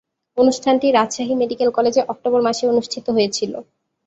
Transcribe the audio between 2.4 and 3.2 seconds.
মাসে অনুষ্ঠিত